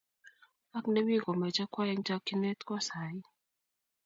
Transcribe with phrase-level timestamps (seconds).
[0.77, 3.17] ak nemi komache kwo eng' chakchinet kwo sai